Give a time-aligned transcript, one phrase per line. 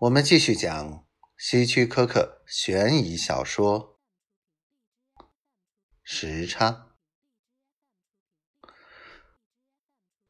[0.00, 1.06] 我们继续讲
[1.36, 4.00] 希区柯克悬疑小说
[6.02, 6.90] 《时差》。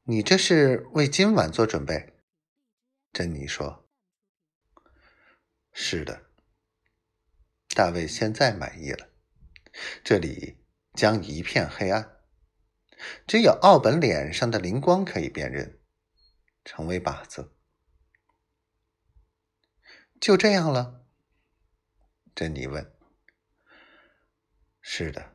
[0.03, 2.15] 你这是为今晚做准备？
[3.13, 3.89] 珍妮说
[5.73, 6.27] ：“是的。”
[7.73, 9.11] 大卫现在满意了。
[10.03, 12.17] 这里将一片黑暗，
[13.25, 15.79] 只有奥本脸上的灵光可以辨认，
[16.65, 17.55] 成为靶子。
[20.21, 21.07] 就这样了，
[22.35, 22.95] 珍妮问。
[24.83, 25.35] “是的，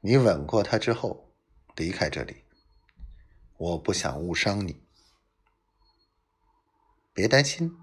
[0.00, 1.34] 你吻过他之后
[1.76, 2.44] 离开这里。
[3.58, 4.82] 我不想误伤你，
[7.12, 7.76] 别担心。”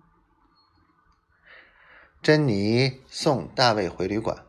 [2.24, 4.48] 珍妮送大卫回旅馆。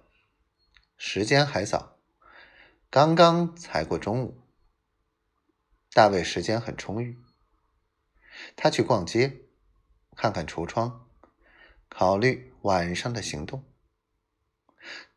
[0.97, 1.99] 时间还早，
[2.89, 4.43] 刚刚才过中午。
[5.93, 7.23] 大卫时间很充裕，
[8.57, 9.43] 他去逛街，
[10.17, 11.10] 看看橱窗，
[11.91, 13.63] 考虑晚上的行动。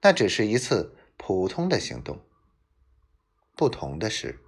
[0.02, 2.20] 那只是一次普通的行动。
[3.56, 4.40] 不同的是，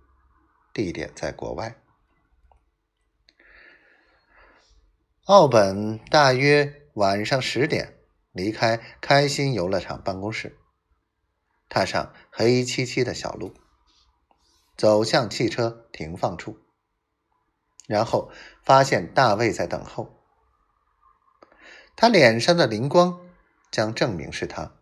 [0.73, 1.81] 地点在国外。
[5.25, 7.97] 奥本大约晚上十点
[8.31, 10.59] 离开开心游乐场办公室。
[11.69, 13.53] 踏上黑漆漆的小路，
[14.77, 16.59] 走向汽车停放处，
[17.87, 18.31] 然后
[18.63, 20.24] 发现大卫在等候。
[21.95, 23.19] 他脸上的灵光
[23.71, 24.73] 将证明是他。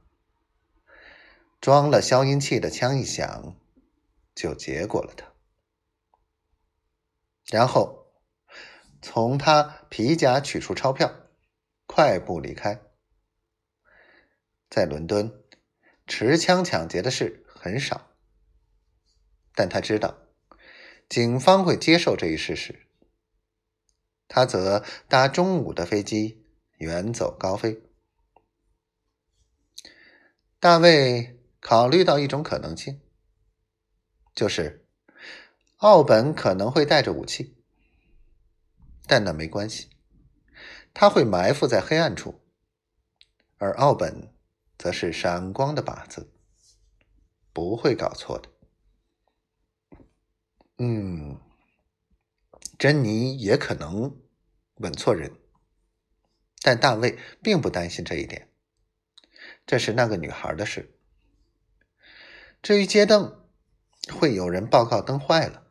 [1.61, 3.55] 装了消音器的枪一响，
[4.35, 5.31] 就结果了他。
[7.45, 8.07] 然后
[9.01, 11.13] 从他皮夹取出钞票，
[11.85, 12.81] 快步离开。
[14.69, 15.39] 在伦敦。
[16.05, 18.09] 持枪抢劫的事很少，
[19.55, 20.17] 但他知道
[21.07, 22.85] 警方会接受这一事实。
[24.27, 26.42] 他则搭中午的飞机
[26.77, 27.81] 远走高飞。
[30.59, 33.01] 大卫考虑到一种可能性，
[34.33, 34.87] 就是
[35.77, 37.57] 奥本可能会带着武器，
[39.05, 39.89] 但那没关系，
[40.93, 42.41] 他会埋伏在黑暗处，
[43.57, 44.31] 而奥本。
[44.75, 46.33] 则是闪光的靶子，
[47.53, 48.49] 不会搞错的。
[50.79, 51.39] 嗯，
[52.77, 54.19] 珍妮也可能
[54.77, 55.31] 吻错人，
[56.63, 58.49] 但大卫并不担心这一点。
[59.67, 60.97] 这是那个女孩的事。
[62.61, 63.45] 至于街灯，
[64.13, 65.67] 会有人报告灯坏了，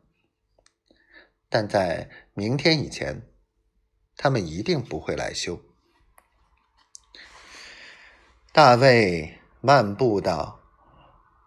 [1.49, 3.23] 但在明天以前，
[4.17, 5.61] 他们一定不会来修。
[8.53, 10.61] 大卫漫步到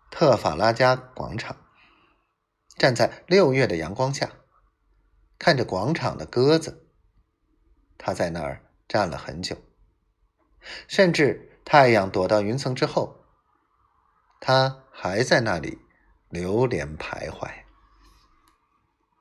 [0.09, 1.55] 特法拉加广场，
[2.75, 4.31] 站在六月的阳光下，
[5.37, 6.89] 看着广场的鸽子。
[7.97, 9.57] 他在那儿站了很久，
[10.87, 13.25] 甚至太阳躲到云层之后，
[14.39, 15.79] 他还在那里
[16.29, 17.64] 流连徘徊。